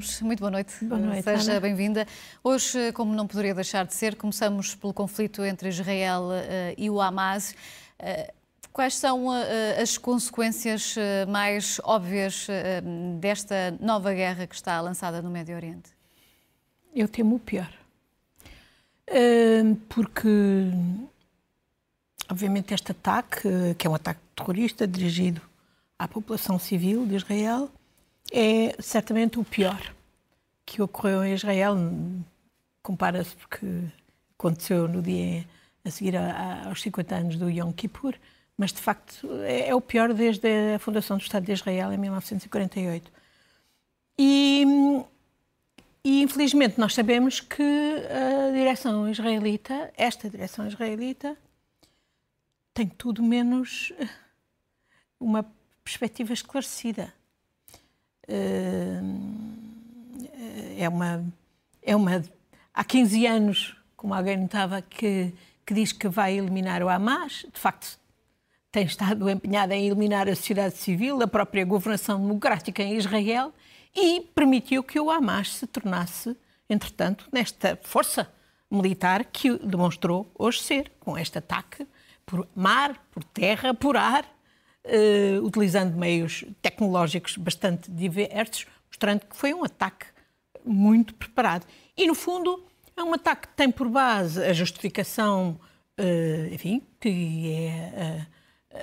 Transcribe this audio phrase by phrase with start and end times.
[0.00, 0.82] Gomes, muito boa noite.
[0.82, 2.06] Boa noite, Seja bem-vinda.
[2.42, 6.98] Hoje, como não poderia deixar de ser, começamos pelo conflito entre Israel uh, e o
[7.02, 7.54] Hamas.
[7.98, 8.32] Uh,
[8.72, 9.32] quais são uh,
[9.80, 10.94] as consequências
[11.28, 12.46] mais óbvias
[13.20, 15.90] desta nova guerra que está lançada no Médio Oriente?
[16.94, 17.70] Eu temo o pior.
[19.86, 20.28] Porque,
[22.30, 25.42] obviamente, este ataque, que é um ataque terrorista dirigido
[25.98, 27.70] à população civil de Israel,
[28.30, 29.94] é certamente o pior
[30.64, 31.76] que ocorreu em Israel.
[32.82, 33.66] Compara-se porque
[34.38, 35.44] aconteceu no dia
[35.84, 38.14] a seguir aos 50 anos do Yom Kippur,
[38.56, 41.98] mas de facto é, é o pior desde a fundação do Estado de Israel em
[41.98, 43.10] 1948.
[44.18, 44.64] E,
[46.04, 51.36] e infelizmente nós sabemos que a direção israelita, esta direção israelita,
[52.72, 53.92] tem tudo menos
[55.18, 55.44] uma
[55.82, 57.12] perspectiva esclarecida
[60.78, 61.24] é uma,
[61.82, 62.22] é uma.
[62.72, 65.32] Há 15 anos, como alguém notava, que,
[65.66, 67.98] que diz que vai eliminar o Hamas, de facto
[68.72, 73.52] tem estado empenhada em eliminar a sociedade civil, a própria governação democrática em Israel
[73.94, 76.36] e permitiu que o Hamas se tornasse,
[76.68, 78.32] entretanto, nesta força
[78.70, 81.86] militar que demonstrou hoje ser, com este ataque
[82.24, 84.24] por mar, por terra, por ar,
[84.86, 90.06] uh, utilizando meios tecnológicos bastante diversos, mostrando que foi um ataque
[90.64, 91.66] muito preparado.
[91.96, 92.64] E, no fundo,
[92.96, 95.58] é um ataque que tem por base a justificação,
[95.98, 98.26] uh, enfim, que é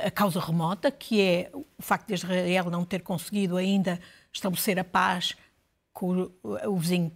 [0.01, 3.99] a, a causa remota, que é o facto de Israel não ter conseguido ainda
[4.31, 5.35] estabelecer a paz
[5.93, 7.11] com o, o vizinho,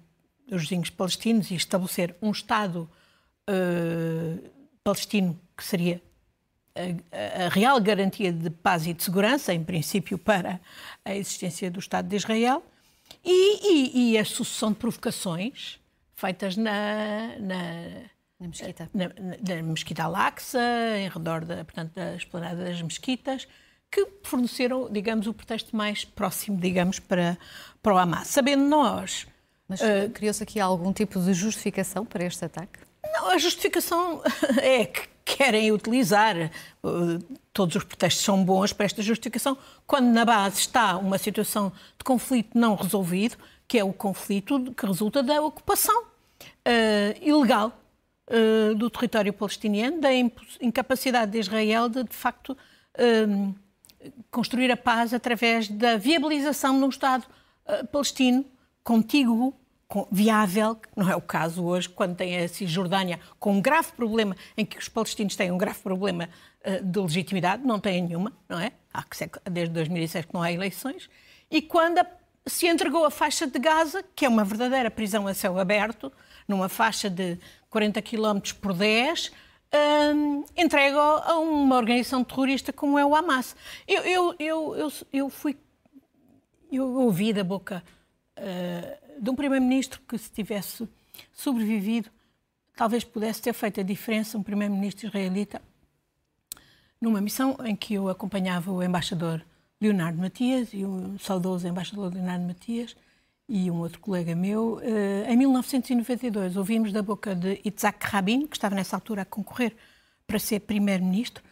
[0.52, 2.90] os vizinhos palestinos e estabelecer um Estado
[3.50, 4.50] uh,
[4.84, 6.02] palestino que seria
[6.76, 10.60] a, a, real garantia de paz e de segurança, em princípio, para
[11.04, 12.64] a existência do Estado de Israel,
[13.24, 15.80] e, e, e a sucessão de provocações
[16.16, 17.64] feitas na, na,
[18.40, 18.90] na mesquita.
[18.94, 20.60] Na, na, na mesquita Al-Aqsa,
[20.98, 23.48] em redor da, portanto, da esplanada das mesquitas,
[23.92, 27.38] que forneceram, digamos, o pretexto mais próximo, digamos, para,
[27.82, 28.28] para o Hamas.
[28.28, 29.28] Sabendo nós...
[29.68, 32.80] Mas uh, criou-se aqui algum tipo de justificação para este ataque?
[33.14, 34.22] Não, a justificação
[34.62, 36.36] é que querem utilizar.
[36.38, 36.50] Eh,
[37.54, 42.04] todos os pretextos são bons para esta justificação, quando na base está uma situação de
[42.04, 43.38] conflito não resolvido,
[43.68, 47.78] que é o conflito que resulta da ocupação uh, ilegal
[48.28, 50.10] uh, do território palestiniano, da
[50.60, 53.56] incapacidade de Israel de, de facto, uh,
[54.30, 57.26] construir a paz através da viabilização de um Estado
[57.92, 58.44] palestino
[58.84, 59.54] contíguo
[60.12, 64.66] viável, não é o caso hoje, quando tem a Cisjordânia com um grave problema, em
[64.66, 66.30] que os palestinos têm um grave problema
[66.66, 68.72] uh, de legitimidade, não têm nenhuma, não é?
[68.94, 69.06] Há
[69.50, 71.10] desde 2006 que não há eleições,
[71.50, 72.08] e quando a,
[72.46, 76.12] se entregou a faixa de Gaza, que é uma verdadeira prisão a céu aberto,
[76.48, 77.38] numa faixa de
[77.70, 79.32] 40 km por 10,
[80.16, 83.56] um, entregue a uma organização terrorista como é o Hamas.
[83.88, 85.58] Eu, eu, eu, eu, eu fui.
[86.72, 87.84] Eu ouvi da boca
[88.38, 90.90] uh, de um primeiro-ministro que, se tivesse
[91.32, 92.10] sobrevivido,
[92.76, 95.62] talvez pudesse ter feito a diferença, um primeiro-ministro israelita,
[97.00, 99.46] numa missão em que eu acompanhava o embaixador
[99.80, 102.96] Leonardo Matias e o saudoso embaixador Leonardo Matias
[103.48, 104.78] e um outro colega meu.
[104.78, 109.76] Uh, em 1992, ouvimos da boca de Itzhak Rabin, que estava nessa altura a concorrer
[110.26, 111.44] para ser primeiro-ministro,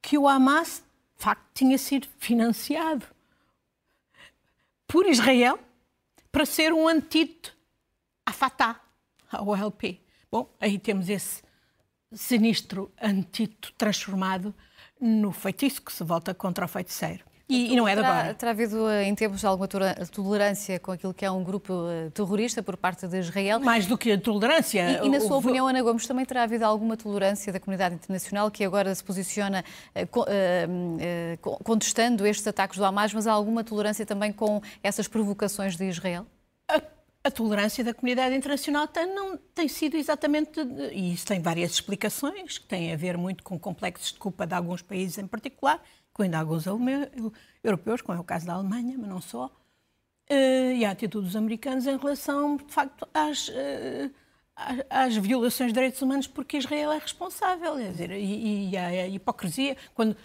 [0.00, 0.82] que o Hamas,
[1.16, 3.04] de facto, tinha sido financiado
[4.86, 5.58] por Israel
[6.36, 7.56] para ser um antídoto
[8.26, 8.78] à Fatah,
[9.32, 10.02] ao OLP.
[10.30, 11.42] Bom, aí temos esse
[12.12, 14.54] sinistro antídoto transformado
[15.00, 17.24] no feitiço que se volta contra o feiticeiro.
[17.48, 18.34] E, e, não é da agora.
[18.34, 22.60] Terá havido eh, em tempos alguma tolerância com aquilo que é um grupo eh, terrorista
[22.60, 23.60] por parte de Israel?
[23.60, 25.00] Mais do que a tolerância.
[25.00, 28.50] E, e na sua opinião, Ana Gomes, também terá havido alguma tolerância da comunidade internacional
[28.50, 29.64] que agora se posiciona
[29.94, 35.76] uh, uh, contestando estes ataques do Hamas, mas há alguma tolerância também com essas provocações
[35.76, 36.26] de Israel?
[36.68, 36.82] A,
[37.26, 40.60] a tolerância da comunidade internacional tem, não tem sido exatamente.
[40.92, 44.54] E isso tem várias explicações, que têm a ver muito com complexos de culpa de
[44.54, 45.82] alguns países em particular
[46.16, 46.64] incluindo alguns
[47.62, 49.46] europeus, como é o caso da Alemanha, mas não só,
[50.30, 54.10] uh, e a atitude dos americanos em relação, de facto, às, uh,
[54.88, 57.76] às, violações de direitos humanos, porque Israel é responsável.
[57.76, 60.16] Quer dizer, e, e a, hipocrisia, quando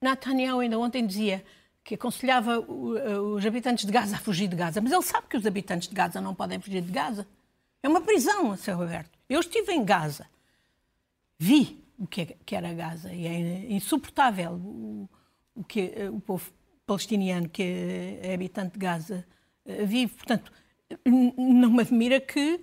[0.00, 1.44] Netanyahu ainda ontem dizia
[1.88, 5.46] que aconselhava os habitantes de Gaza a fugir de Gaza, mas ele sabe que os
[5.46, 7.26] habitantes de Gaza não podem fugir de Gaza.
[7.82, 9.18] É uma prisão a céu aberto.
[9.26, 10.26] Eu estive em Gaza,
[11.38, 16.52] vi o que, era Gaza e é insuportável o, que o povo
[16.86, 17.62] palestiniano que
[18.20, 19.26] é habitante de Gaza
[19.64, 20.12] eh, vive.
[20.12, 20.52] Portanto,
[21.06, 22.60] não me admira que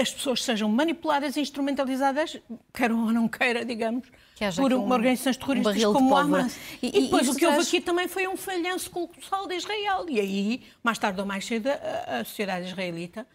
[0.00, 2.40] as pessoas sejam manipuladas e instrumentalizadas,
[2.72, 4.08] queiram ou não queira, digamos,
[4.56, 6.56] por um, organizações terroristas um como o Hamas.
[6.82, 7.56] E, e, e depois o que traz...
[7.56, 10.06] houve aqui também foi um falhanço colossal de Israel.
[10.08, 13.26] E aí, mais tarde ou mais cedo, a, a sociedade israelita,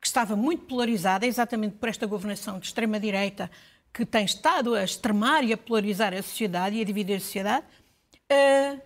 [0.00, 3.50] que estava muito polarizada, exatamente por esta governação de extrema-direita,
[3.92, 7.66] que tem estado a extremar e a polarizar a sociedade e a dividir a sociedade,
[8.32, 8.80] uh,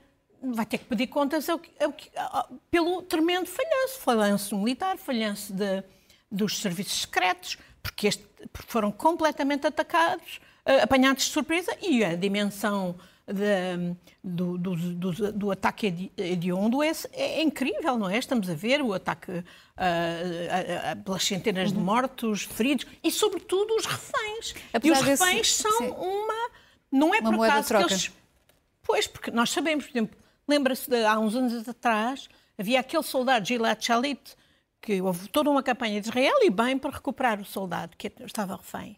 [0.54, 5.82] vai ter que pedir contas ao, ao, ao, pelo tremendo falhanço, falhanço militar, falhanço de,
[6.30, 12.14] dos serviços secretos, porque, este, porque foram completamente atacados, uh, apanhados de surpresa, e a
[12.14, 12.96] dimensão
[13.26, 18.18] de, do, do, do, do, ataque hediondo é, é, incrível, não é?
[18.18, 21.78] Estamos a ver o ataque uh, pelas centenas uhum.
[21.78, 24.54] de mortos, feridos, e sobretudo os reféns.
[24.72, 25.90] Apesar e os reféns desse, são sim.
[25.90, 26.50] uma...
[26.90, 28.12] Não é uma por acaso que eles...
[28.82, 32.28] Pois, porque nós sabemos, por exemplo, Lembra-se de há uns anos atrás,
[32.58, 34.36] havia aquele soldado Gilad Shalit,
[34.80, 38.56] que houve toda uma campanha de Israel e bem para recuperar o soldado que estava
[38.56, 38.96] refém.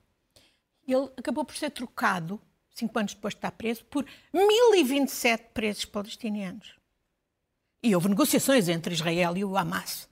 [0.86, 2.40] Ele acabou por ser trocado,
[2.70, 6.74] cinco anos depois de estar preso, por 1027 presos palestinianos.
[7.82, 10.08] E houve negociações entre Israel e o Hamas.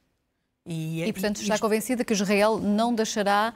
[0.67, 3.55] E, e portanto, está convencida que Israel não deixará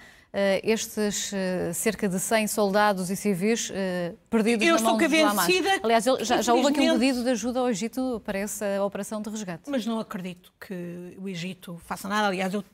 [0.65, 5.81] estes uh, cerca de 100 soldados e civis uh, perdidos Eu na mão estou convencida.
[5.81, 9.31] Aliás, já, já houve aqui um pedido de ajuda ao Egito para essa operação de
[9.31, 9.71] resgate.
[9.71, 12.27] Mas não acredito que o Egito faça nada.
[12.27, 12.65] Aliás, eu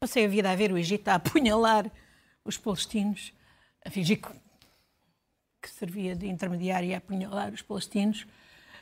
[0.00, 1.90] passei a vida a ver o Egito a apunhalar
[2.44, 3.32] os palestinos,
[3.84, 4.28] a fingir que,
[5.60, 8.26] que servia de intermediário e a apunhalar os palestinos.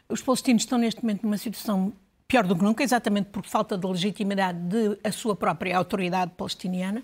[0.08, 1.92] Os palestinos estão neste momento numa situação
[2.28, 4.60] pior do que nunca, exatamente por falta de legitimidade
[5.02, 7.02] da sua própria autoridade palestiniana.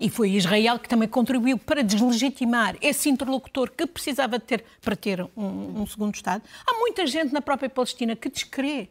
[0.00, 4.96] E foi Israel que também contribuiu para deslegitimar esse interlocutor que precisava de ter para
[4.96, 6.42] ter um, um segundo Estado.
[6.66, 8.88] Há muita gente na própria Palestina que descrê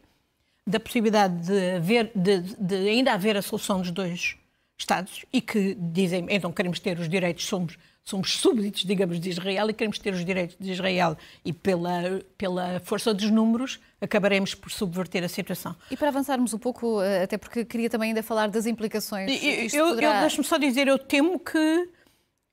[0.64, 4.36] da possibilidade de, haver, de, de ainda haver a solução dos dois
[4.82, 9.70] Estados e que dizem, então queremos ter os direitos, somos somos súbditos, digamos, de Israel
[9.70, 14.70] e queremos ter os direitos de Israel e pela, pela força dos números acabaremos por
[14.70, 15.76] subverter a situação.
[15.90, 19.30] E para avançarmos um pouco, eh, até porque queria também ainda falar das implicações.
[19.72, 20.16] Eu, poderá...
[20.16, 21.88] eu deixo-me só dizer, eu temo que,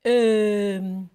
[0.06, 1.08] uh,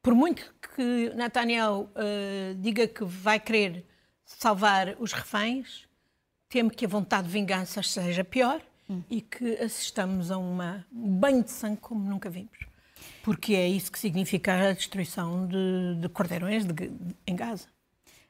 [0.00, 3.84] por muito que Netanyahu uh, diga que vai querer
[4.24, 5.86] salvar os reféns,
[6.48, 9.02] temo que a vontade de vingança seja pior hum.
[9.10, 12.74] e que assistamos a uma, um banho de sangue como nunca vimos
[13.24, 17.66] porque é isso que significa a destruição de, de cordeirões de, de, em Gaza.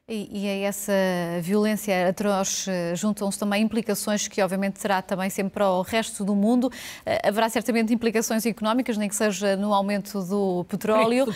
[0.07, 0.93] E, e, a essa
[1.41, 6.35] violência atroz eh, juntam-se também implicações que, obviamente, terá também sempre para o resto do
[6.35, 6.65] mundo.
[6.67, 11.33] Uh, haverá certamente implicações económicas, nem que seja no aumento do petróleo, uh,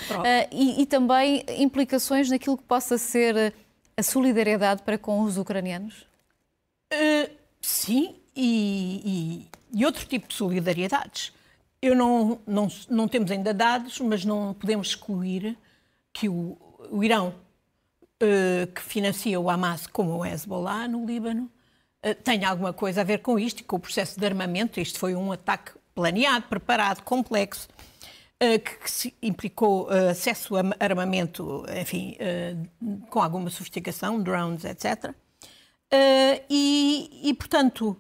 [0.52, 3.56] e, e, também implicações naquilo que possa ser
[3.98, 6.06] a solidariedade para com os ucranianos?
[6.94, 7.28] Uh,
[7.60, 11.34] sim, e, e, outro tipo de solidariedades.
[11.82, 15.58] Eu não, não, não temos ainda dados, mas não podemos excluir
[16.14, 16.58] que o,
[16.90, 17.36] o Irão,
[18.24, 21.52] uh, que financia o Hamas como o Hezbollah no Líbano,
[22.06, 24.80] uh, tenha alguma coisa a ver com isto e com o processo de armamento.
[24.80, 27.68] Isto foi um ataque planeado, preparado, complexo,
[28.42, 32.18] uh, que, que implicou acesso a armamento, enfim,
[33.10, 35.14] com alguma sofisticação, drones, etc.
[36.50, 37.98] E, e, portanto,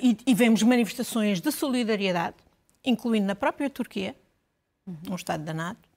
[0.00, 2.36] e, e vemos manifestações de solidariedade
[2.86, 4.16] incluindo na própria Turquia,
[5.10, 5.88] um Estado da NATO.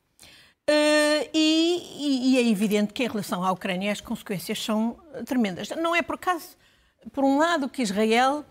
[0.68, 5.70] Uh, e, e, é evidente que em relação à Ucrânia as consequências são tremendas.
[5.70, 6.58] Não é por acaso,
[7.12, 8.46] por um lado, que Israel,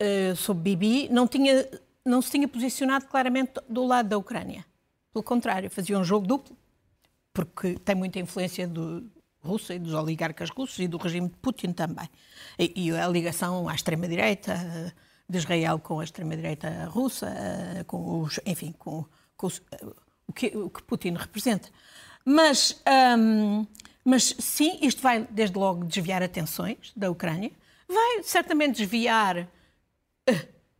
[0.00, 1.68] uh, sob Bibi, não, tinha,
[2.04, 4.64] não se tinha posicionado claramente do lado da Ucrânia.
[5.12, 6.56] Pelo contrário, fazia um jogo duplo,
[7.34, 9.10] porque tem muita influência do
[9.42, 12.08] Rússia e dos oligarcas russos e do regime de Putin também.
[12.58, 14.54] E, e a ligação à extrema-direita.
[14.54, 19.86] Uh, de Israel com a extrema-direita russa, eh, com os, enfim, com, com os, eh,
[20.26, 21.70] o, que, o, que, Putin representa.
[22.24, 22.82] Mas,
[23.18, 23.66] um,
[24.04, 27.50] mas sim, isto vai desde logo desviar atenções da Ucrânia,
[27.88, 29.48] vai certamente desviar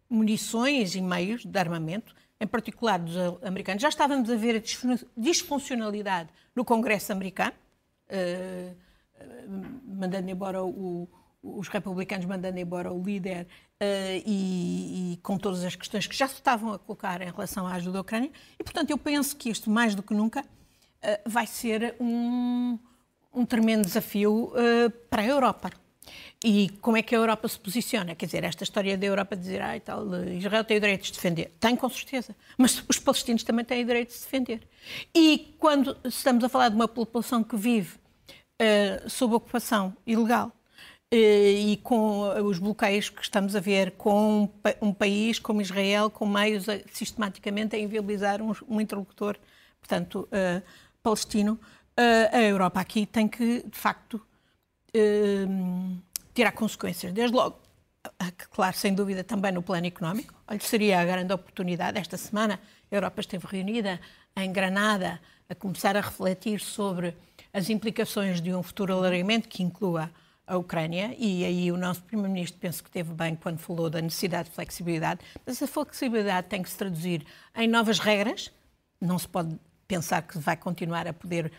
[0.09, 3.81] munições e meios de armamento, em particular dos americanos.
[3.81, 7.55] Já estávamos a ver a disfuncionalidade no Congresso americano,
[9.85, 11.09] mandando embora o,
[11.43, 13.47] os republicanos mandando embora o líder
[13.81, 17.67] uh, e, e, com todas as questões que já se estavam a colocar em relação
[17.67, 18.31] à ajuda à Ucrânia.
[18.59, 20.47] E, portanto, eu penso que isto, mais do que nunca, uh,
[21.27, 22.79] vai ser um,
[23.35, 25.71] um tremendo desafio uh, para a Europa.
[26.45, 28.17] E como é que a Europa se posiciona?
[28.17, 31.13] Quer dizer, esta história da Europa dizer ah, tal, Israel tem o direito de se
[31.15, 31.53] defender.
[31.61, 32.35] Tem, com certeza.
[32.59, 34.67] Mas os palestinos também têm o direito de se defender.
[35.15, 38.02] E quando estamos a falar de uma população que vive
[38.63, 40.53] uh, sob ocupação ilegal,
[41.15, 44.49] e com os bloqueios que estamos a ver com
[44.81, 49.37] um país como Israel, com meios a, sistematicamente a inviabilizar um, um interlocutor,
[49.79, 50.63] portanto, uh,
[51.03, 51.61] palestino,
[51.99, 54.15] uh, a Europa aqui tem que, de facto,
[54.97, 55.99] uh,
[56.33, 57.13] tirar consequências.
[57.13, 57.59] Desde logo,
[58.51, 60.33] claro, sem dúvida, também no plano económico.
[60.49, 61.99] Olha, seria a grande oportunidade.
[61.99, 62.59] Esta semana,
[62.91, 64.01] a Europa esteve reunida
[64.35, 65.21] em Granada
[65.53, 67.15] a começar a refletir sobre
[67.53, 70.11] as implicações de um futuro alargamento que inclua
[70.47, 74.49] a Ucrânia, e aí o nosso Primeiro-Ministro penso que teve bem quando falou da necessidade
[74.49, 78.51] de flexibilidade, mas essa flexibilidade tem que se traduzir em novas regras,
[79.01, 79.57] não se pode
[79.87, 81.53] pensar que vai continuar a poder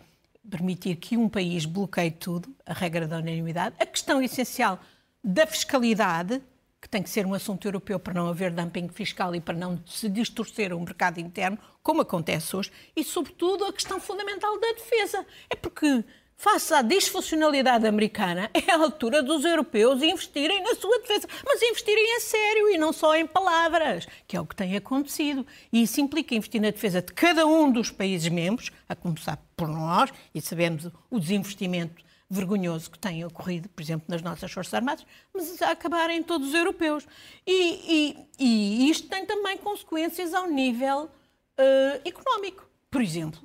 [0.50, 3.76] permitir que um país bloqueie tudo, a regra da unanimidade.
[3.78, 4.78] A questão essencial
[5.22, 6.42] da fiscalidade,
[6.84, 9.82] que tem que ser um assunto europeu para não haver dumping fiscal e para não
[9.86, 15.24] se distorcer o mercado interno, como acontece hoje, e, sobretudo, a questão fundamental da defesa.
[15.48, 16.04] É porque
[16.36, 22.16] face à disfuncionalidade americana, é a altura dos europeus investirem na sua defesa, mas investirem
[22.16, 25.46] a sério e não só em palavras, que é o que tem acontecido.
[25.72, 29.68] E isso implica investir na defesa de cada um dos países membros, a começar por
[29.68, 35.06] nós, e sabemos o desinvestimento vergonhoso que tem ocorrido, por exemplo, nas nossas Forças Armadas,
[35.32, 37.06] mas a acabar em todos os europeus.
[37.46, 42.68] E, e, e isto tem também consequências ao nível uh, económico.
[42.90, 43.40] Por exemplo,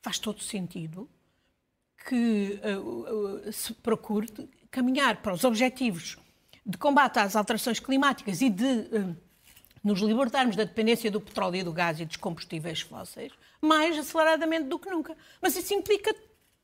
[0.00, 1.08] faz todo sentido
[2.06, 4.28] que uh, uh, se procure
[4.70, 6.16] caminhar para os objetivos
[6.64, 9.16] de combate às alterações climáticas e de uh,
[9.82, 13.32] nos libertarmos da dependência do petróleo e do gás e dos combustíveis fósseis
[13.62, 15.16] mais aceleradamente do que nunca.
[15.40, 16.14] Mas isso implica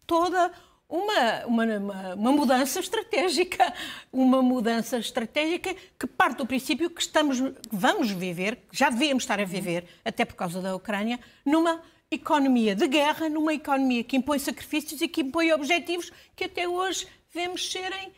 [0.04, 0.52] toda
[0.88, 3.73] uma, uma, uma, mudança estratégica,
[4.11, 7.38] uma mudança estratégica que parte do princípio que estamos,
[7.71, 12.88] vamos viver, já devíamos estar a viver, até por causa da Ucrânia, numa economia de
[12.88, 18.11] guerra, numa economia que impõe sacrifícios e que impõe objetivos que até hoje vemos serem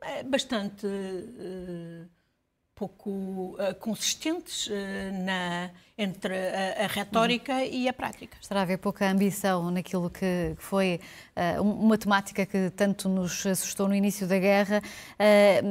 [0.00, 2.08] eh, bastante uh,
[2.74, 4.72] pouco uh, consistentes uh,
[5.24, 7.64] na, entre a, a retórica uhum.
[7.64, 8.38] e a prática.
[8.40, 11.00] Estará a haver pouca ambição naquilo que foi
[11.36, 14.80] uh, uma temática que tanto nos assustou no início da guerra.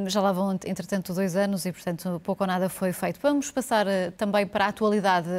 [0.07, 3.19] já lá vão, entretanto, dois anos e, portanto, pouco ou nada foi feito.
[3.21, 3.85] Vamos passar
[4.17, 5.29] também para a atualidade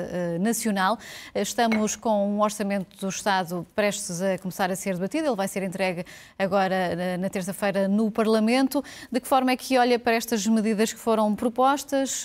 [0.41, 0.99] nacional.
[1.35, 5.27] Estamos com um orçamento do Estado prestes a começar a ser debatido.
[5.27, 6.05] Ele vai ser entregue
[6.39, 8.83] agora na terça-feira no Parlamento.
[9.13, 12.25] De que forma é que olha para estas medidas que foram propostas?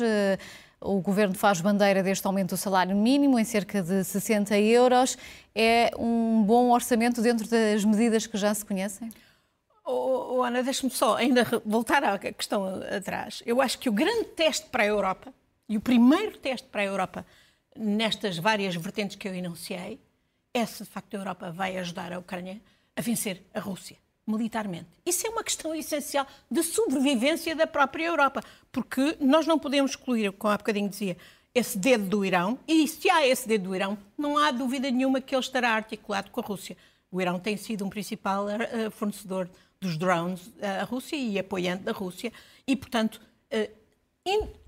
[0.84, 5.18] O Governo faz bandeira deste aumento do salário mínimo em cerca de 60 euros.
[5.56, 9.10] É um bom orçamento dentro das medidas que já se conhecem?
[9.86, 13.42] Oh, oh, Ana, deixe-me só ainda voltar à questão atrás.
[13.46, 15.34] Eu acho que o grande teste para a Europa,
[15.68, 17.26] e o primeiro teste para a Europa
[17.76, 20.00] nestas várias vertentes que eu enunciei,
[20.54, 22.62] é se de facto a Europa vai ajudar a Ucrânia
[22.96, 24.88] a vencer a Rússia militarmente.
[25.06, 30.32] Isso é uma questão essencial de sobrevivência da própria Europa, porque nós não podemos excluir,
[30.34, 31.18] como há bocadinho dizia,
[31.54, 35.22] esse dedo do Irão, e se há esse dedo do Irão, não há dúvida nenhuma
[35.22, 36.76] que ele estará articulado com a Rússia.
[37.12, 39.50] O Irão tem sido um principal uh, fornecedor
[39.80, 42.32] dos drones à Rússia e apoiante da Rússia,
[42.66, 43.20] e, portanto,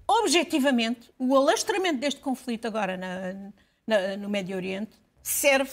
[0.07, 3.51] objetivamente, o alastramento deste conflito agora na,
[3.87, 4.91] na, no Médio Oriente
[5.23, 5.71] serve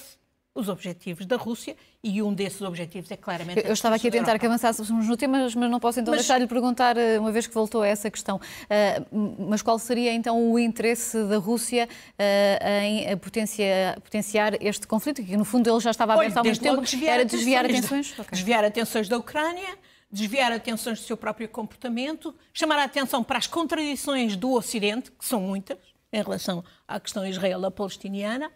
[0.54, 3.61] os objetivos da Rússia e um desses objetivos é claramente.
[3.61, 6.21] Eu, eu estava aqui a tentar que avançássemos no tema, mas não posso então mas...
[6.21, 10.52] deixar-lhe perguntar, eh, uma vez que voltou a essa questão, uh, mas qual seria então
[10.52, 15.90] o interesse da Rússia uh, em potenciar, potenciar este conflito, que no fundo ele já
[15.90, 17.85] estava aberto há muito tempo, desviar era desviar atenções?
[17.85, 18.12] atenções?
[18.12, 18.30] Okay.
[18.32, 19.78] Desviar atenções da Ucrânia,
[20.11, 25.25] desviar atenções do seu próprio comportamento, chamar a atenção para as contradições do Ocidente, que
[25.25, 25.78] são muitas,
[26.12, 28.50] em relação à questão israelo-palestiniana,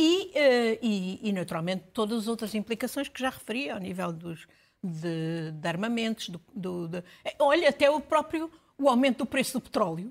[0.00, 4.46] e, uh, e, e, naturalmente, todas as outras implicações que já referi ao nível dos,
[4.82, 7.04] de, de armamentos, do, do, de,
[7.38, 10.10] olha, até o próprio o aumento do preço do petróleo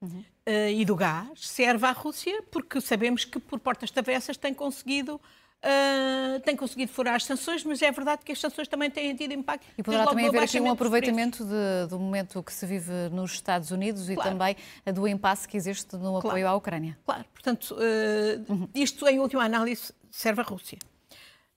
[0.00, 0.24] uhum.
[0.48, 5.20] uh, e do gás serve à Rússia, porque sabemos que por portas travessas tem conseguido
[5.64, 9.32] Uh, tem conseguido furar as sanções, mas é verdade que as sanções também têm tido
[9.32, 9.66] impacto.
[9.76, 13.70] E poderá também haver aqui um aproveitamento de, do momento que se vive nos Estados
[13.70, 14.20] Unidos claro.
[14.20, 14.56] e também
[14.94, 16.48] do impasse que existe no apoio claro.
[16.48, 16.98] à Ucrânia.
[17.04, 20.78] Claro, portanto, uh, isto em última análise serve à Rússia.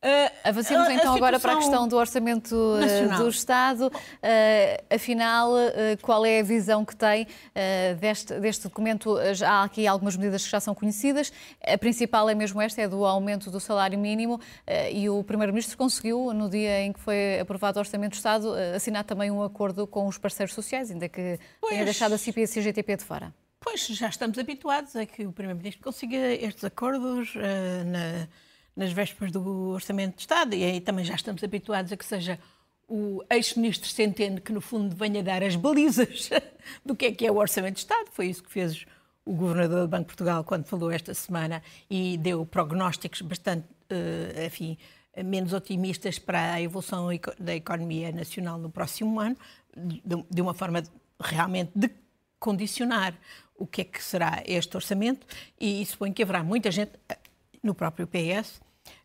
[0.01, 3.87] Uh, Avancemos a, então a agora para a questão do orçamento uh, do Estado.
[3.87, 5.51] Uh, afinal,
[6.01, 7.27] qual é a visão que tem
[7.99, 9.17] deste, deste documento?
[9.33, 11.33] Já há aqui algumas medidas que já são conhecidas.
[11.65, 14.39] A principal é mesmo esta, é do aumento do salário mínimo
[14.91, 19.03] e o Primeiro-Ministro conseguiu, no dia em que foi aprovado o orçamento do Estado, assinar
[19.03, 22.43] também um acordo com os parceiros sociais, ainda que pois, tenha deixado a CIP e
[22.43, 23.33] a CGTP de fora.
[23.59, 28.27] Pois, já estamos habituados a que o Primeiro-Ministro consiga estes acordos na
[28.75, 32.39] nas vésperas do Orçamento de Estado, e aí também já estamos habituados a que seja
[32.87, 36.29] o ex-ministro Centeno que, no fundo, venha dar as balizas
[36.83, 38.09] do que é que é o Orçamento de Estado.
[38.11, 38.85] Foi isso que fez
[39.23, 44.45] o governador do Banco de Portugal quando falou esta semana e deu prognósticos bastante, uh,
[44.45, 44.77] enfim,
[45.23, 47.07] menos otimistas para a evolução
[47.39, 49.37] da economia nacional no próximo ano,
[49.75, 50.81] de uma forma
[51.21, 51.89] realmente de
[52.39, 53.13] condicionar
[53.55, 55.27] o que é que será este orçamento
[55.59, 56.93] e suponho que haverá muita gente
[57.61, 58.61] no próprio PS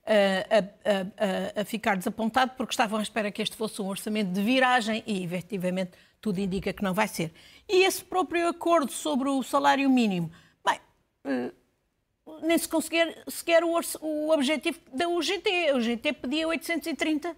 [0.06, 4.42] a, a, a, ficar desapontado porque estavam à espera que este fosse um orçamento de
[4.42, 7.32] viragem e, efetivamente, tudo indica que não vai ser.
[7.68, 10.30] E esse próprio acordo sobre o salário mínimo,
[10.64, 10.78] bem,
[11.25, 11.52] eh,
[12.42, 15.70] nem se conseguir sequer o, o objetivo da UGT.
[15.70, 17.37] A UGT pedia 830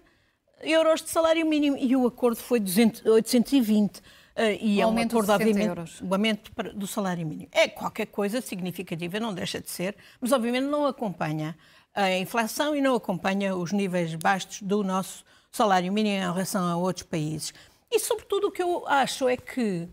[0.61, 4.01] euros de salário mínimo e o acordo foi 200, 820.
[4.37, 5.99] Uh, e o é um acordo, obviamente, euros.
[5.99, 7.49] o aumento do salário mínimo.
[7.51, 11.57] É qualquer coisa significativa, não deixa de ser, mas obviamente não acompanha
[11.91, 16.77] a inflação e não acompanha os níveis baixos do nosso salário mínimo em relação a
[16.77, 17.51] outros países.
[17.89, 19.87] E, sobretudo, o que eu acho é que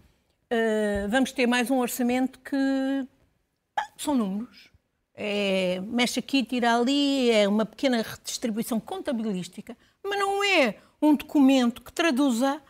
[0.52, 3.06] uh, vamos ter mais um orçamento que
[3.78, 4.70] ah, são números.
[5.16, 11.80] É, mexe aqui, tira ali, é uma pequena redistribuição contabilística, mas não é um documento
[11.80, 12.60] que traduza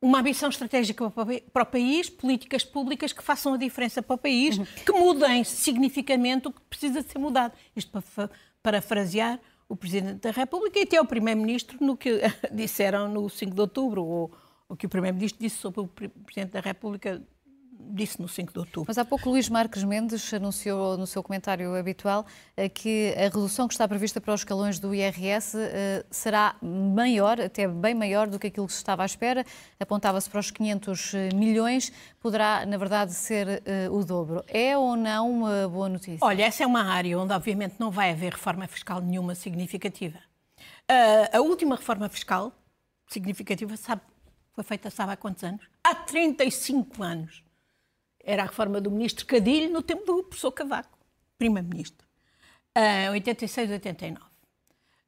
[0.00, 4.56] uma ambição estratégica para o país, políticas públicas que façam a diferença para o país,
[4.56, 4.64] uhum.
[4.64, 7.52] que mudem significativamente o que precisa ser mudado.
[7.74, 8.30] Isto para
[8.62, 12.20] parafrasear o Presidente da República e até o Primeiro-Ministro no que
[12.52, 14.32] disseram no 5 de outubro, ou
[14.68, 17.22] o que o Primeiro-Ministro disse sobre o Presidente da República
[17.78, 18.84] disse no 5 de outubro.
[18.88, 23.68] Mas há pouco Luís Marques Mendes anunciou no seu comentário habitual eh, que a redução
[23.68, 28.38] que está prevista para os escalões do IRS eh, será maior, até bem maior do
[28.38, 29.44] que aquilo que se estava à espera.
[29.78, 34.44] Apontava-se para os 500 eh, milhões, poderá, na verdade, ser o dobro.
[34.48, 36.18] É ou não uma boa notícia?
[36.20, 40.18] Olha, essa é uma área onde, obviamente, não vai haver reforma fiscal nenhuma significativa.
[41.32, 42.52] A última reforma fiscal
[43.06, 44.02] significativa, sabe,
[44.52, 45.62] foi feita, sabe há quantos anos?
[45.84, 47.42] Há 35 anos
[48.28, 50.98] era a reforma do ministro Cadilho no tempo do professor Cavaco,
[51.38, 52.06] primeiro-ministro,
[52.76, 54.22] em 86, 89.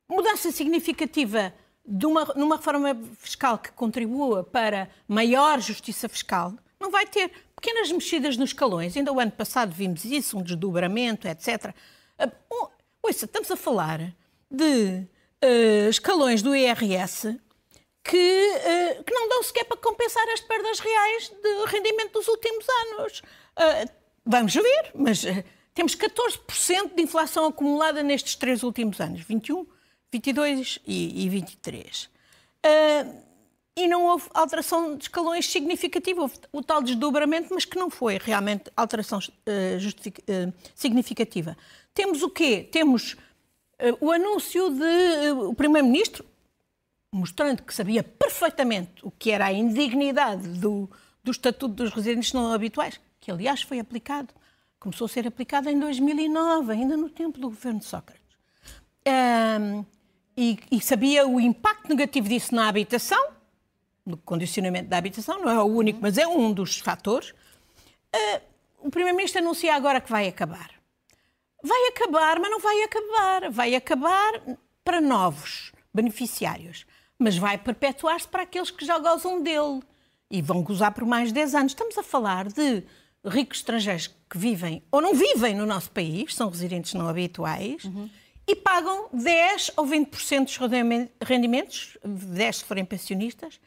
[0.09, 1.53] Mudança significativa
[1.87, 7.93] de uma, numa reforma fiscal que contribua para maior justiça fiscal, não vai ter pequenas
[7.93, 8.97] mexidas nos escalões.
[8.97, 11.75] Ainda o ano passado vimos isso, um desdobramento, etc.
[12.19, 12.71] Uh,
[13.03, 14.15] ouça, estamos a falar
[14.51, 15.07] de
[15.45, 17.39] uh, escalões do IRS
[18.03, 22.67] que, uh, que não dão sequer para compensar as perdas reais de rendimento dos últimos
[22.69, 23.23] anos.
[23.57, 23.91] Uh,
[24.25, 29.67] vamos ver, mas uh, temos 14% de inflação acumulada nestes três últimos anos, 21,
[30.13, 32.11] 22 e, e 23.
[33.77, 38.19] e não houve alteração de escalões significativa, houve o tal desdobramento, mas que não foi
[38.19, 39.21] realmente alteração
[40.75, 41.57] significativa.
[41.95, 42.69] Temos o quê?
[42.71, 43.17] Temos
[44.01, 46.25] o anúncio de o Primeiro-Ministro,
[47.13, 50.89] mostrando que sabia perfeitamente o que era a indignidade do,
[51.23, 54.33] do Estatuto dos Residentes Não Habituais, que aliás foi aplicado,
[54.79, 58.23] começou a ser aplicado em 2009, ainda no tempo do governo de Sócrates.
[59.07, 59.85] Um,
[60.37, 63.33] e, e, sabia o impacto negativo disso na habitação,
[64.07, 67.31] no condicionamento da habitação, não é o único, mas é um dos fatores.
[68.15, 68.41] Uh,
[68.79, 70.71] o Primeiro-Ministro anuncia agora que vai acabar.
[71.63, 73.51] Vai acabar, mas não vai acabar.
[73.51, 74.41] Vai acabar
[74.83, 76.87] para novos beneficiários
[77.21, 79.83] mas vai perpetuar-se para aqueles que já gozam dele
[80.31, 81.73] e vão gozar por mais de 10 anos.
[81.73, 82.83] Estamos a falar de
[83.25, 88.09] ricos estrangeiros que vivem ou não vivem no nosso país, são residentes não habituais, uhum.
[88.47, 93.61] e pagam 10 ou 20% dos rendimentos, 10 se forem pensionistas,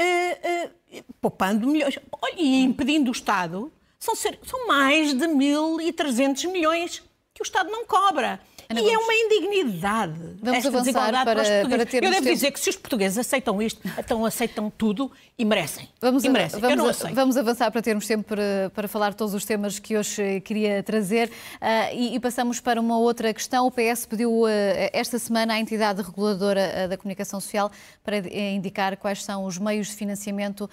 [0.00, 1.98] uh, uh, poupando milhões
[2.38, 3.70] e impedindo o Estado.
[3.98, 7.02] São, ser, são mais de 1.300 milhões
[7.34, 8.40] que o Estado não cobra.
[8.70, 12.34] Ana e é uma indignidade Vamos esta desigualdade para, para, termos Eu devo tempo.
[12.34, 15.88] dizer que se os portugueses aceitam isto, então aceitam tudo e merecem.
[15.98, 16.60] Vamos, e merecem.
[16.60, 20.40] Vamos, vamos avançar para termos tempo para, para falar todos os temas que hoje eh,
[20.40, 23.66] queria trazer uh, e, e, passamos para uma outra questão.
[23.66, 24.48] O PS pediu uh,
[24.92, 27.72] esta semana à entidade reguladora uh, da comunicação social
[28.04, 30.68] para indicar quais são os meios de financiamento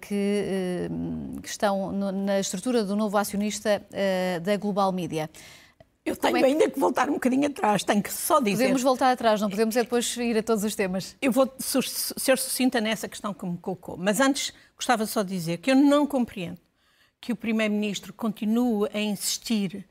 [0.00, 0.88] que,
[1.42, 3.82] que, estão no, na estrutura do novo acionista
[4.42, 5.30] da Global Media.
[6.04, 6.46] Eu tenho é que...
[6.46, 8.64] ainda que voltar um bocadinho atrás, tenho que só dizer.
[8.64, 11.16] Podemos voltar atrás, não podemos é depois ir a todos os temas.
[11.20, 15.58] Eu vou ser sucinta nessa questão que me colocou, mas antes gostava só de dizer
[15.58, 16.58] que eu não compreendo
[17.20, 19.86] que o Primeiro-Ministro continue a insistir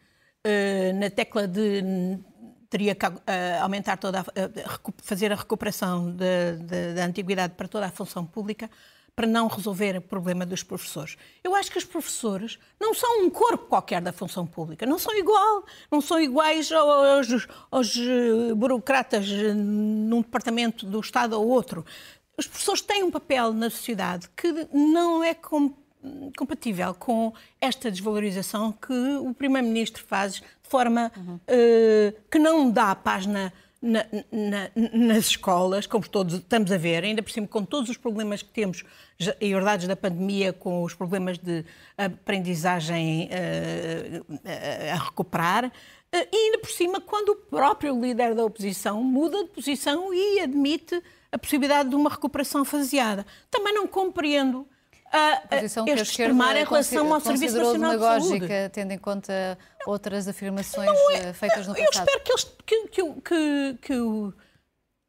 [0.45, 2.17] uh, na tecla de
[2.69, 3.13] teria que uh,
[3.61, 8.69] aumentar toda a, uh, fazer a recuperação da antiguidade para toda a função pública
[9.17, 11.17] para não resolver o problema dos professores.
[11.43, 15.17] Eu acho que os professores não são um corpo qualquer da função pública, não são
[15.17, 21.83] igual, não são iguais aos, aos eh, burocratas num departamento do Estado ou outro.
[22.37, 28.93] Os professores têm um papel na sociedade que não é compatível com esta desvalorização que
[28.93, 31.35] o Primeiro-Ministro faz de forma uhum.
[31.37, 33.51] uh, que não dá paz na,
[33.81, 37.97] na, na, nas escolas, como todos estamos a ver, ainda por cima com todos os
[37.97, 38.83] problemas que temos
[39.39, 41.63] herdades da pandemia, com os problemas de
[41.97, 44.35] aprendizagem uh,
[44.93, 45.71] a recuperar, uh,
[46.11, 51.01] e ainda por cima quando o próprio líder da oposição muda de posição e admite
[51.31, 53.25] a possibilidade de uma recuperação faseada.
[53.51, 54.67] Também não compreendo
[55.11, 55.63] a, a
[55.95, 58.47] extremar em relação ao Serviço Nacional de Saúde.
[58.71, 61.85] tendo em conta outras afirmações é, feitas no passado.
[61.85, 64.33] Eu espero que, eles, que, que, que,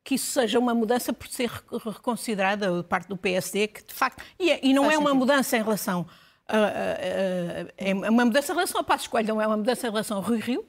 [0.04, 1.50] que, isso seja uma mudança por ser
[1.84, 4.22] reconsiderada por parte do PSD, que de facto.
[4.38, 5.18] E, é, e não Faz é uma sentido.
[5.18, 6.06] mudança em relação.
[6.46, 6.56] A,
[7.76, 10.22] é uma mudança em relação a Passos Coelho, não é uma mudança em relação ao
[10.22, 10.64] Rui Rio,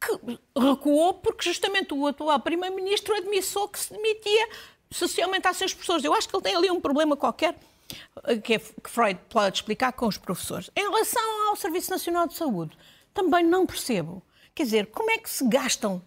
[0.00, 4.48] que recuou porque justamente o atual Primeiro-Ministro admissou que se demitia
[4.90, 6.04] se se aumentassem as pessoas.
[6.04, 7.56] Eu acho que ele tem ali um problema qualquer
[8.42, 10.70] que, é, que Freud pode explicar com os professores.
[10.76, 12.76] Em relação ao Serviço Nacional de Saúde,
[13.12, 14.22] também não percebo.
[14.54, 16.02] Quer dizer, como é que se gastam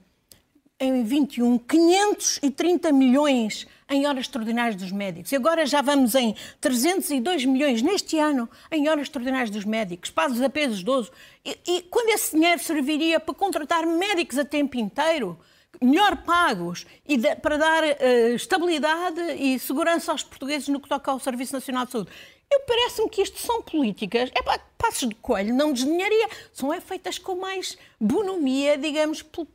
[0.80, 5.32] em 21 530 milhões em horas extraordinárias dos médicos.
[5.32, 10.42] E agora já vamos em 302 milhões neste ano em horas extraordinárias dos médicos, pagos
[10.42, 11.10] a pesos 12.
[11.44, 15.40] E, e quando esse dinheiro serviria para contratar médicos a tempo inteiro,
[15.82, 21.12] melhor pagos e de, para dar uh, estabilidade e segurança aos portugueses no que toca
[21.12, 22.12] ao Serviço Nacional de Saúde.
[22.50, 24.32] Eu parece-me que isto são políticas.
[24.34, 26.30] É para passos de coelho, não desdenharia.
[26.54, 29.48] São é feitas com mais bonomia, digamos, pelo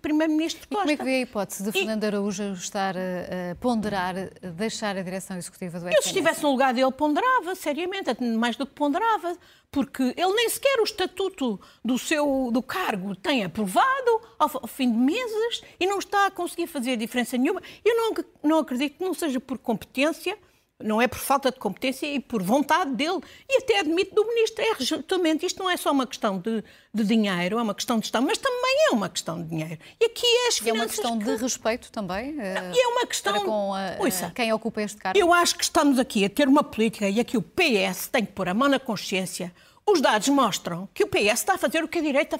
[0.00, 0.74] Primeiro-Ministro Costa.
[0.74, 4.46] E como é que vê a hipótese de Fernando Araújo estar a, a ponderar, a
[4.46, 5.96] deixar a direção executiva do SNS?
[5.96, 9.36] Eu, se estivesse no lugar dele, ponderava, seriamente, mais do que ponderava,
[9.70, 14.98] porque ele nem sequer o estatuto do seu do cargo tem aprovado ao, fim de
[14.98, 17.62] meses e não está a conseguir fazer diferença nenhuma.
[17.84, 20.38] Eu não, não acredito que não seja por competência,
[20.82, 23.20] não é por falta de competência e por vontade dele.
[23.48, 24.62] E até admito do ministro.
[24.62, 28.04] É justamente, isto não é só uma questão de, de dinheiro, é uma questão de
[28.04, 29.78] gestão, mas também é uma questão de dinheiro.
[30.00, 30.66] E aqui é as finanças.
[30.66, 31.24] E é uma questão que...
[31.24, 32.36] de respeito também.
[32.36, 33.44] E é uma questão.
[33.44, 35.18] com a, Ouça, quem ocupa este cargo.
[35.18, 38.32] Eu acho que estamos aqui a ter uma política e aqui o PS tem que
[38.32, 39.52] pôr a mão na consciência.
[39.86, 42.38] Os dados mostram que o PS está a fazer o que a direita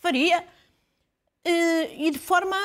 [0.00, 0.57] faria eh,
[1.50, 2.56] e de forma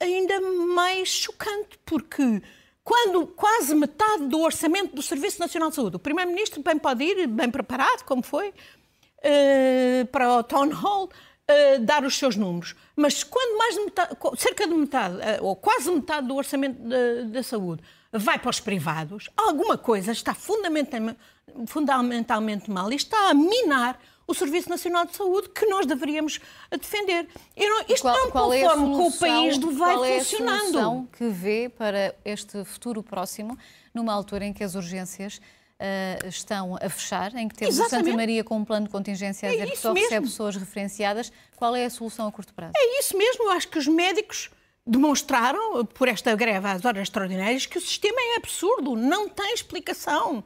[0.00, 2.40] ainda mais chocante, porque
[2.84, 7.26] quando quase metade do orçamento do Serviço Nacional de Saúde, o Primeiro-Ministro bem pode ir,
[7.26, 12.76] bem preparado, como foi, uh, para o Town Hall, uh, dar os seus números.
[12.94, 16.80] Mas quando mais de metade, cerca de metade, ou quase metade do orçamento
[17.28, 23.98] da, saúde vai para os privados, alguma coisa está fundamentalmente mal e está a minar
[24.26, 27.28] o Serviço Nacional de Saúde que nós deveríamos defender.
[27.56, 30.52] Não, isto qual, não qual conforme é com o país do vai qual funcionando.
[30.52, 33.56] É a solução que vê para este futuro próximo,
[33.94, 38.06] numa altura em que as urgências uh, estão a fechar, em que temos Exatamente.
[38.06, 40.08] Santa Maria com um plano de contingência a é dizer que só mesmo.
[40.08, 42.72] recebe pessoas referenciadas, qual é a solução a curto prazo?
[42.76, 44.50] É isso mesmo, eu acho que os médicos
[44.86, 50.44] demonstraram, por esta greve às horas extraordinárias, que o sistema é absurdo, não tem explicação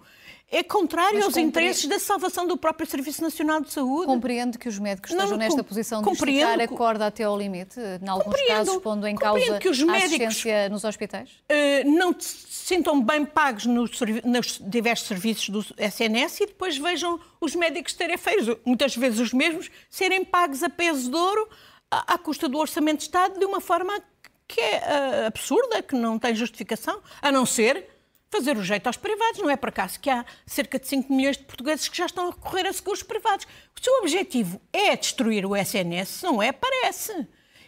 [0.50, 4.06] é contrário Mas aos interesses da salvação do próprio Serviço Nacional de Saúde.
[4.06, 8.08] Compreendo que os médicos estejam nesta posição de esticar a corda até ao limite, em
[8.08, 11.30] alguns casos pondo em causa que os médicos, a assistência nos hospitais?
[11.30, 13.90] Uh, não se sintam bem pagos nos,
[14.24, 19.32] nos, diversos serviços do SNS e depois vejam os médicos terem feitos, muitas vezes os
[19.32, 21.48] mesmos, serem pagos a peso de ouro
[21.88, 24.00] à, à custa do Orçamento de Estado de uma forma
[24.48, 27.86] que é uh, absurda, que não tem justificação, a não ser
[28.30, 29.40] fazer o jeito aos privados.
[29.40, 32.28] Não é por acaso que há cerca de 5 milhões de portugueses que já estão
[32.28, 33.46] a recorrer a seguros privados.
[33.86, 37.26] O objetivo é destruir o SNS, não é, parece.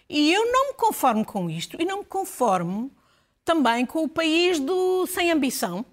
[0.09, 2.92] E eu não me conformo com isto e não me conformo
[3.44, 5.85] também com o país do sem ambição,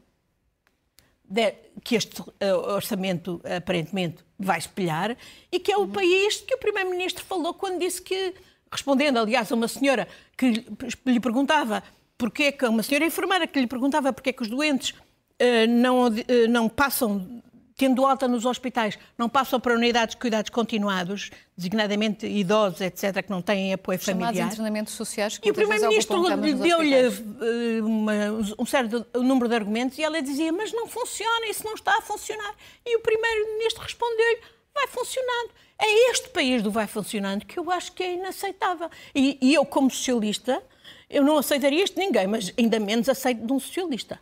[1.24, 1.54] de,
[1.84, 2.36] que este uh,
[2.76, 5.18] orçamento aparentemente vai espelhar,
[5.52, 8.34] e que é o país que o Primeiro-Ministro falou quando disse que,
[8.72, 10.66] respondendo, aliás, a uma senhora que
[11.06, 11.84] lhe perguntava
[12.20, 15.68] porque é que uma senhora enfermeira que lhe perguntava porque é que os doentes uh,
[15.68, 16.14] não, uh,
[16.50, 17.42] não passam
[17.78, 23.30] tendo alta nos hospitais, não passam para unidades de cuidados continuados, designadamente idosos, etc., que
[23.30, 24.48] não têm apoio Chamados familiar.
[24.52, 26.22] internamentos sociais que E o Primeiro-Ministro
[26.58, 31.74] deu-lhe uma- um certo número de argumentos e ela dizia: Mas não funciona, isso não
[31.74, 32.54] está a funcionar.
[32.86, 34.42] E o Primeiro-Ministro respondeu-lhe:
[34.76, 35.52] Vai funcionando.
[35.82, 38.90] É este país do vai funcionando que eu acho que é inaceitável.
[39.16, 40.62] E, e eu, como socialista,
[41.10, 44.19] eu não aceitaria isto de ninguém, mas ainda menos aceito de um socialista.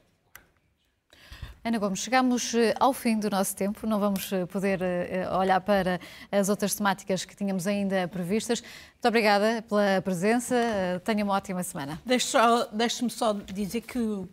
[1.63, 5.59] Ana Gomes, chegamos eh, ao fim do nosso tempo, não vamos eh, poder eh, olhar
[5.59, 5.99] para
[6.31, 8.61] as outras temáticas que tínhamos ainda previstas.
[8.61, 10.55] Muito obrigada pela presença,
[11.03, 12.01] tenha uma ótima semana.
[12.05, 14.29] Deixe-me só dizer que o,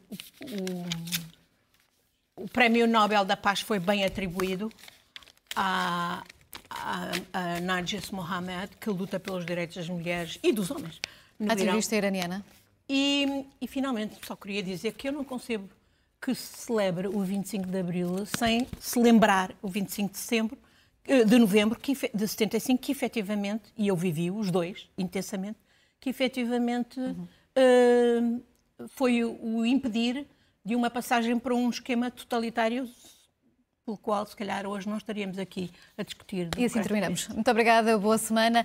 [2.36, 4.70] o- o Prémio Nobel da Paz foi bem atribuído
[5.56, 6.22] a,
[6.70, 11.00] a, a Narges Mohamed, que luta pelos direitos das mulheres e dos homens.
[11.44, 11.66] No A Irão.
[11.66, 12.44] ativista iraniana.
[12.88, 15.68] E, e, finalmente, só queria dizer que eu não concebo
[16.20, 20.58] que se celebre o 25 de Abril sem se lembrar o 25 de, setembro,
[21.06, 25.58] eh, de novembro que, de 75, que efetivamente, e eu vivi os dois intensamente,
[26.00, 27.00] que efetivamente
[27.54, 28.20] eh,
[28.88, 30.26] foi o, impedir
[30.64, 32.88] de uma passagem para um esquema totalitário
[33.84, 36.48] pelo qual, se calhar, hoje não estaríamos aqui a discutir.
[36.56, 37.28] E assim terminamos.
[37.28, 38.64] Muito obrigada, boa semana.